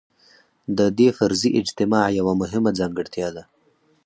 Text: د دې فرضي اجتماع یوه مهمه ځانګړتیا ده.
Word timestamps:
د 0.77 0.79
دې 0.97 1.09
فرضي 1.17 1.49
اجتماع 1.61 2.05
یوه 2.19 2.33
مهمه 2.41 2.71
ځانګړتیا 2.79 3.27
ده. 3.35 3.43